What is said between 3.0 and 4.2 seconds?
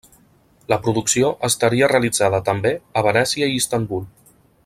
a Venècia i Istanbul.